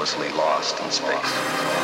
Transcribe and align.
hopelessly 0.00 0.30
lost 0.30 0.80
in 0.80 0.90
space. 0.90 1.79